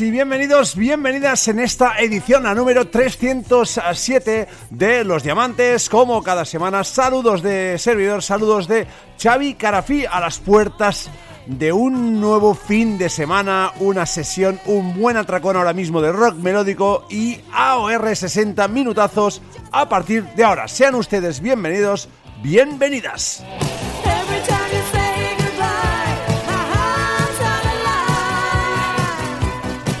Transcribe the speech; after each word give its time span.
Y 0.00 0.10
bienvenidos, 0.10 0.74
bienvenidas 0.74 1.46
en 1.46 1.60
esta 1.60 2.00
edición 2.00 2.46
a 2.46 2.54
número 2.54 2.88
307 2.88 4.48
de 4.70 5.04
Los 5.04 5.22
Diamantes. 5.22 5.88
Como 5.88 6.20
cada 6.24 6.44
semana, 6.44 6.82
saludos 6.82 7.40
de 7.40 7.78
servidor, 7.78 8.24
saludos 8.24 8.66
de 8.66 8.88
Xavi 9.22 9.54
Carafí 9.54 10.04
a 10.04 10.18
las 10.18 10.40
puertas 10.40 11.10
de 11.46 11.72
un 11.72 12.20
nuevo 12.20 12.54
fin 12.54 12.98
de 12.98 13.08
semana, 13.08 13.72
una 13.78 14.04
sesión, 14.04 14.58
un 14.66 15.00
buen 15.00 15.16
atracón 15.16 15.56
ahora 15.56 15.74
mismo 15.74 16.02
de 16.02 16.10
rock 16.10 16.34
melódico 16.34 17.06
y 17.08 17.38
AOR 17.52 18.16
60 18.16 18.66
minutazos 18.66 19.42
a 19.70 19.88
partir 19.88 20.24
de 20.34 20.42
ahora. 20.42 20.66
Sean 20.66 20.96
ustedes 20.96 21.40
bienvenidos, 21.40 22.08
bienvenidas. 22.42 23.44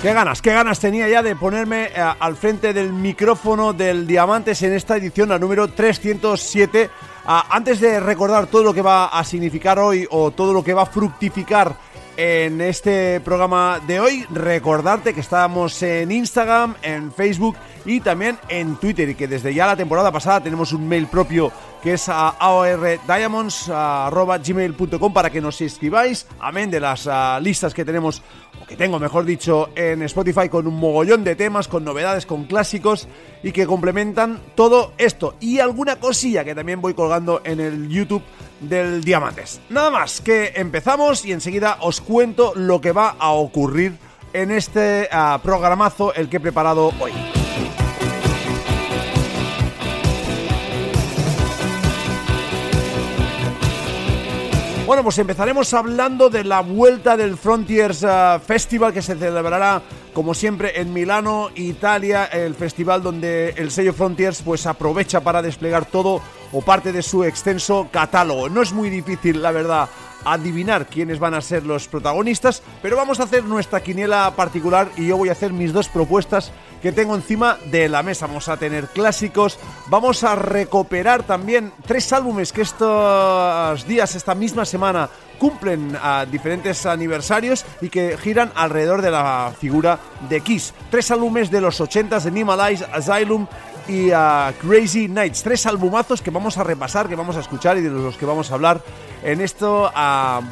Qué 0.02 0.14
ganas, 0.14 0.40
qué 0.40 0.54
ganas 0.54 0.80
tenía 0.80 1.06
ya 1.10 1.22
de 1.22 1.36
ponerme 1.36 1.90
eh, 1.94 2.14
al 2.18 2.34
frente 2.34 2.72
del 2.72 2.90
micrófono 2.90 3.74
del 3.74 4.06
Diamantes 4.06 4.62
en 4.62 4.72
esta 4.72 4.96
edición, 4.96 5.28
la 5.28 5.38
número 5.38 5.68
307. 5.68 6.88
Ah, 7.26 7.44
antes 7.50 7.80
de 7.80 8.00
recordar 8.00 8.46
todo 8.46 8.64
lo 8.64 8.72
que 8.72 8.80
va 8.80 9.08
a 9.08 9.22
significar 9.24 9.78
hoy 9.78 10.06
o 10.10 10.30
todo 10.30 10.54
lo 10.54 10.64
que 10.64 10.72
va 10.72 10.84
a 10.84 10.86
fructificar 10.86 11.76
en 12.16 12.62
este 12.62 13.20
programa 13.20 13.78
de 13.86 14.00
hoy, 14.00 14.26
recordarte 14.30 15.12
que 15.12 15.20
estábamos 15.20 15.82
en 15.82 16.10
Instagram, 16.10 16.76
en 16.80 17.12
Facebook 17.12 17.56
y 17.84 18.00
también 18.00 18.38
en 18.48 18.76
Twitter 18.76 19.10
y 19.10 19.14
que 19.14 19.28
desde 19.28 19.52
ya 19.52 19.66
la 19.66 19.76
temporada 19.76 20.10
pasada 20.10 20.40
tenemos 20.40 20.72
un 20.72 20.88
mail 20.88 21.08
propio 21.08 21.52
que 21.82 21.94
es 21.94 22.08
a 22.08 22.28
aordiamonds.gmail.com 22.28 25.12
para 25.12 25.30
que 25.30 25.40
nos 25.40 25.60
escribáis, 25.60 26.26
amén 26.38 26.70
de 26.70 26.78
las 26.80 27.06
ah, 27.06 27.38
listas 27.40 27.74
que 27.74 27.84
tenemos 27.84 28.22
que 28.70 28.76
tengo, 28.76 29.00
mejor 29.00 29.24
dicho, 29.24 29.70
en 29.74 30.00
Spotify 30.02 30.48
con 30.48 30.68
un 30.68 30.76
mogollón 30.76 31.24
de 31.24 31.34
temas, 31.34 31.66
con 31.66 31.82
novedades, 31.82 32.24
con 32.24 32.44
clásicos 32.44 33.08
y 33.42 33.50
que 33.50 33.66
complementan 33.66 34.38
todo 34.54 34.92
esto 34.96 35.34
y 35.40 35.58
alguna 35.58 35.96
cosilla 35.96 36.44
que 36.44 36.54
también 36.54 36.80
voy 36.80 36.94
colgando 36.94 37.40
en 37.42 37.58
el 37.58 37.88
YouTube 37.88 38.22
del 38.60 39.02
Diamantes. 39.02 39.60
Nada 39.70 39.90
más 39.90 40.20
que 40.20 40.52
empezamos 40.54 41.24
y 41.24 41.32
enseguida 41.32 41.78
os 41.80 42.00
cuento 42.00 42.52
lo 42.54 42.80
que 42.80 42.92
va 42.92 43.16
a 43.18 43.30
ocurrir 43.30 43.98
en 44.32 44.52
este 44.52 45.08
ah, 45.10 45.40
programazo 45.42 46.14
el 46.14 46.28
que 46.28 46.36
he 46.36 46.40
preparado 46.40 46.92
hoy. 47.00 47.10
Bueno, 54.90 55.04
pues 55.04 55.18
empezaremos 55.18 55.72
hablando 55.72 56.30
de 56.30 56.42
la 56.42 56.62
vuelta 56.62 57.16
del 57.16 57.36
Frontiers 57.36 58.02
eh, 58.02 58.40
Festival 58.44 58.92
que 58.92 59.02
se 59.02 59.14
celebrará 59.14 59.80
como 60.12 60.34
siempre 60.34 60.80
en 60.80 60.92
Milano, 60.92 61.50
Italia, 61.54 62.24
el 62.24 62.56
festival 62.56 63.00
donde 63.00 63.50
el 63.50 63.70
sello 63.70 63.92
Frontiers 63.92 64.42
pues 64.42 64.66
aprovecha 64.66 65.20
para 65.20 65.42
desplegar 65.42 65.84
todo 65.84 66.20
o 66.50 66.60
parte 66.62 66.90
de 66.90 67.02
su 67.02 67.22
extenso 67.22 67.86
catálogo. 67.92 68.48
No 68.48 68.62
es 68.62 68.72
muy 68.72 68.90
difícil, 68.90 69.40
la 69.40 69.52
verdad, 69.52 69.88
adivinar 70.24 70.86
quiénes 70.86 71.18
van 71.18 71.34
a 71.34 71.40
ser 71.40 71.64
los 71.64 71.88
protagonistas, 71.88 72.62
pero 72.82 72.96
vamos 72.96 73.20
a 73.20 73.24
hacer 73.24 73.44
nuestra 73.44 73.82
quiniela 73.82 74.32
particular 74.36 74.88
y 74.96 75.06
yo 75.06 75.16
voy 75.16 75.28
a 75.28 75.32
hacer 75.32 75.52
mis 75.52 75.72
dos 75.72 75.88
propuestas 75.88 76.52
que 76.82 76.92
tengo 76.92 77.14
encima 77.14 77.58
de 77.66 77.88
la 77.88 78.02
mesa. 78.02 78.26
Vamos 78.26 78.48
a 78.48 78.56
tener 78.56 78.88
clásicos, 78.88 79.58
vamos 79.86 80.24
a 80.24 80.34
recuperar 80.34 81.22
también 81.22 81.72
tres 81.86 82.12
álbumes 82.12 82.52
que 82.52 82.62
estos 82.62 83.86
días, 83.86 84.14
esta 84.14 84.34
misma 84.34 84.64
semana, 84.64 85.08
cumplen 85.38 85.96
a 86.02 86.26
diferentes 86.26 86.84
aniversarios 86.86 87.64
y 87.80 87.88
que 87.88 88.16
giran 88.18 88.52
alrededor 88.54 89.02
de 89.02 89.10
la 89.10 89.52
figura 89.58 89.98
de 90.28 90.40
Kiss. 90.40 90.74
Tres 90.90 91.10
álbumes 91.10 91.50
de 91.50 91.60
los 91.60 91.80
80s 91.80 92.22
de 92.22 92.30
Nimalize, 92.30 92.84
Asylum 92.92 93.46
y 93.88 94.10
a 94.10 94.52
Crazy 94.60 95.08
Nights. 95.08 95.42
Tres 95.42 95.66
albumazos 95.66 96.20
que 96.22 96.30
vamos 96.30 96.58
a 96.58 96.64
repasar, 96.64 97.08
que 97.08 97.16
vamos 97.16 97.36
a 97.36 97.40
escuchar 97.40 97.78
y 97.78 97.82
de 97.82 97.90
los 97.90 98.16
que 98.16 98.26
vamos 98.26 98.50
a 98.50 98.54
hablar 98.54 98.82
en 99.22 99.40
esto, 99.40 99.92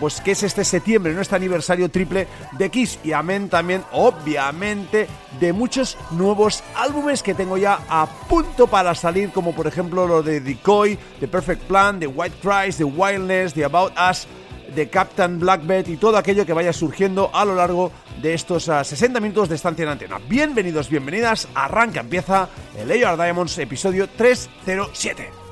pues 0.01 0.21
que 0.21 0.33
es 0.33 0.43
este 0.43 0.65
septiembre, 0.65 1.13
nuestro 1.13 1.37
aniversario 1.37 1.91
triple 1.91 2.27
de 2.53 2.71
Kiss. 2.71 2.99
Y 3.05 3.13
amén 3.13 3.49
también, 3.49 3.85
obviamente, 3.93 5.07
de 5.41 5.53
muchos 5.53 5.97
nuevos 6.11 6.63
álbumes 6.75 7.23
que 7.23 7.35
tengo 7.35 7.57
ya 7.57 7.81
a 7.89 8.07
punto 8.07 8.67
para 8.67 8.95
salir, 8.95 9.31
como 9.31 9.55
por 9.55 9.67
ejemplo 9.67 10.07
lo 10.07 10.23
de 10.23 10.41
Decoy, 10.41 10.99
The 11.21 11.29
Perfect 11.29 11.63
Plan, 11.63 11.99
The 12.01 12.07
White 12.07 12.37
Christ, 12.43 12.79
The 12.79 12.85
Wildness, 12.85 13.55
The 13.55 13.65
About 13.65 13.93
Us 14.11 14.27
de 14.75 14.89
Captain 14.91 15.41
Blackbird 15.41 15.89
y 15.89 15.97
todo 15.97 16.19
aquello 16.19 16.45
que 16.45 16.53
vaya 16.53 16.73
surgiendo 16.73 17.31
a 17.33 17.45
lo 17.45 17.55
largo 17.55 17.91
de 18.21 18.35
estos 18.35 18.65
60 18.65 19.19
ah, 19.19 19.21
minutos 19.21 19.49
de 19.49 19.55
estancia 19.55 19.85
en 19.85 19.89
antena. 19.89 20.19
Bienvenidos, 20.29 20.91
bienvenidas, 20.91 21.49
arranca, 21.55 22.01
empieza 22.01 22.49
el 22.77 23.05
AR 23.05 23.17
Diamonds 23.17 23.57
episodio 23.59 24.09
307. 24.09 25.48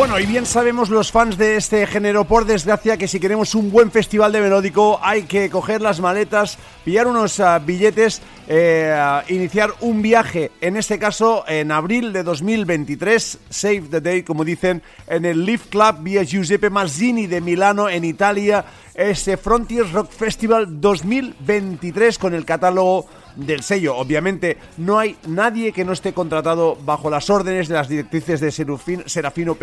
Bueno, 0.00 0.18
y 0.18 0.24
bien 0.24 0.46
sabemos 0.46 0.88
los 0.88 1.12
fans 1.12 1.36
de 1.36 1.56
este 1.56 1.86
género, 1.86 2.24
por 2.24 2.46
desgracia, 2.46 2.96
que 2.96 3.06
si 3.06 3.20
queremos 3.20 3.54
un 3.54 3.70
buen 3.70 3.90
festival 3.90 4.32
de 4.32 4.40
melódico 4.40 4.98
hay 5.02 5.24
que 5.24 5.50
coger 5.50 5.82
las 5.82 6.00
maletas, 6.00 6.56
pillar 6.86 7.06
unos 7.06 7.38
ah, 7.38 7.58
billetes, 7.58 8.22
eh, 8.48 8.98
iniciar 9.28 9.74
un 9.80 10.00
viaje, 10.00 10.52
en 10.62 10.78
este 10.78 10.98
caso 10.98 11.44
en 11.46 11.70
abril 11.70 12.14
de 12.14 12.22
2023, 12.22 13.40
Save 13.50 13.82
the 13.90 14.00
Day, 14.00 14.22
como 14.22 14.42
dicen, 14.42 14.82
en 15.06 15.26
el 15.26 15.44
Leaf 15.44 15.66
Club 15.66 15.96
via 16.00 16.22
Giuseppe 16.22 16.70
Mazzini 16.70 17.26
de 17.26 17.42
Milano, 17.42 17.90
en 17.90 18.02
Italia, 18.06 18.64
este 18.94 19.36
Frontiers 19.36 19.92
Rock 19.92 20.10
Festival 20.12 20.80
2023 20.80 22.18
con 22.18 22.34
el 22.34 22.46
catálogo 22.46 23.06
del 23.36 23.62
sello. 23.62 23.96
Obviamente 23.96 24.58
no 24.76 24.98
hay 24.98 25.16
nadie 25.26 25.72
que 25.72 25.84
no 25.84 25.92
esté 25.92 26.12
contratado 26.12 26.76
bajo 26.84 27.10
las 27.10 27.30
órdenes 27.30 27.68
de 27.68 27.74
las 27.74 27.88
directrices 27.88 28.40
de 28.40 28.50
Serafino 28.50 29.54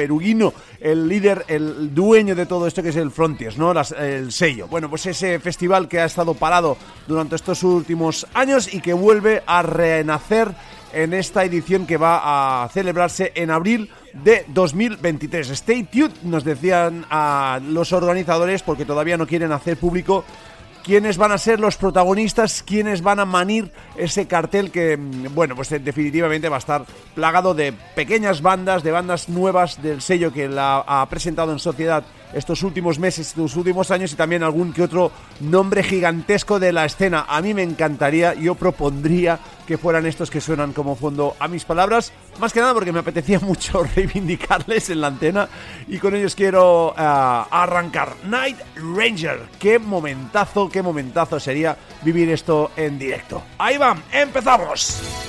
El 0.80 1.08
líder, 1.08 1.46
el 1.48 1.94
dueño 1.94 2.36
de 2.36 2.46
todo 2.46 2.68
esto 2.68 2.84
que 2.84 2.90
es 2.90 2.96
el 2.96 3.12
Frontiers, 3.12 3.58
¿no? 3.58 3.74
el 3.98 4.32
sello. 4.32 4.68
Bueno, 4.68 4.90
pues 4.90 5.06
ese 5.06 5.40
festival 5.40 5.88
que 5.88 6.00
ha 6.00 6.06
estado 6.06 6.34
parado 6.34 6.78
durante 7.08 7.36
estos 7.36 7.64
últimos 7.64 8.28
años 8.34 8.74
y 8.74 8.82
que 8.82 8.94
vuelve 8.94 9.44
a 9.46 9.62
renacer 9.62 10.54
en 10.94 11.14
esta 11.14 11.44
edición 11.44 11.86
que 11.86 11.98
va 11.98 12.64
a 12.64 12.70
celebrarse 12.70 13.32
en 13.36 13.52
abril 13.52 13.90
de 14.14 14.46
2023. 14.50 15.50
Stay 15.52 15.84
tuned, 15.84 16.12
nos 16.24 16.44
decían 16.44 17.06
a 17.10 17.60
los 17.64 17.94
organizadores, 17.94 18.64
porque 18.64 18.86
todavía 18.86 19.18
no 19.18 19.28
quieren 19.28 19.52
hacer 19.52 19.78
público 19.78 20.24
quiénes 20.88 21.18
van 21.18 21.34
a 21.34 21.38
ser 21.38 21.60
los 21.60 21.76
protagonistas, 21.76 22.64
quiénes 22.64 23.02
van 23.02 23.20
a 23.20 23.26
manir 23.26 23.74
ese 23.98 24.26
cartel 24.26 24.72
que, 24.72 24.96
mm, 24.96 25.36
bueno, 25.36 25.54
pues 25.54 25.70
eh, 25.74 25.80
definitivamente 25.80 26.48
va 26.48 26.56
a 26.56 26.60
estar 26.60 26.86
plagado 27.14 27.54
de 27.54 27.74
pequeñas 27.94 28.42
bandas, 28.42 28.84
de 28.84 28.92
bandas 28.92 29.28
nuevas 29.28 29.82
del 29.84 30.02
sello 30.02 30.32
que 30.32 30.48
la 30.48 30.78
ha 30.88 31.06
presentado 31.10 31.52
en 31.52 31.60
sociedad 31.60 32.06
estos 32.34 32.64
últimos 32.64 33.00
meses, 33.00 33.28
estos 33.28 33.56
últimos 33.56 33.92
años 33.92 34.12
y 34.12 34.16
también 34.16 34.44
algún 34.44 34.74
que 34.74 34.84
otro 34.84 35.12
nombre 35.42 35.84
gigantesco 35.84 36.60
de 36.60 36.74
la 36.74 36.86
escena. 36.86 37.26
A 37.28 37.42
mí 37.42 37.54
me 37.54 37.64
encantaría, 37.64 38.34
yo 38.34 38.56
propondría 38.56 39.40
que 39.66 39.78
fueran 39.78 40.06
estos 40.06 40.32
que 40.32 40.40
suenan 40.40 40.74
como 40.74 40.96
fondo 40.96 41.36
a 41.40 41.48
mis 41.48 41.66
palabras, 41.66 42.14
más 42.40 42.54
que 42.54 42.62
nada 42.62 42.74
porque 42.74 42.92
me 42.92 43.00
apetecía 43.00 43.40
mucho 43.42 43.84
reivindicarles 43.96 44.90
en 44.90 45.02
la 45.02 45.08
antena 45.08 45.50
y 45.88 45.98
con 45.98 46.16
ellos 46.16 46.36
quiero 46.36 46.94
eh, 46.98 47.02
arrancar. 47.02 48.14
Night 48.26 48.58
Ranger, 48.76 49.42
qué 49.60 49.80
momentazo, 49.80 50.70
qué 50.70 50.82
momentazo 50.82 51.40
sería 51.40 51.78
vivir 52.04 52.30
esto 52.30 52.72
en 52.78 52.98
directo. 52.98 53.44
Ahí 53.58 53.78
van, 53.78 54.02
empezamos. 54.12 55.27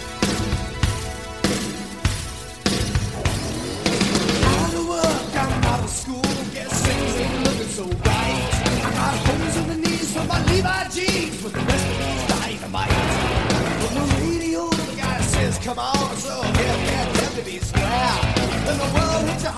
Jeans 10.99 11.43
with 11.45 11.53
the 11.53 11.61
rest 11.61 11.87
of 11.87 11.99
these 11.99 12.27
dynamite. 12.27 12.91
When 13.83 13.95
the 13.95 14.05
radio, 14.17 14.69
the 14.69 14.97
guy 14.97 15.21
says, 15.21 15.59
come 15.59 15.79
on, 15.79 16.17
so 16.17 16.43
hell 16.43 16.79
can't 16.89 17.17
have 17.19 17.37
to 17.37 17.43
be 17.45 17.59
square. 17.61 18.19
Then 18.67 18.79
the 18.79 18.91
world 18.95 19.29
hits 19.29 19.45
you 19.45 19.58